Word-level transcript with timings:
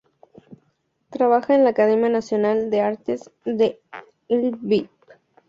Trabaja 1.11 1.53
en 1.53 1.63
la 1.63 1.69
Academia 1.69 2.09
Nacional 2.09 2.71
de 2.71 2.81
Artes 2.81 3.29
de 3.45 3.79
Lviv. 4.29 4.89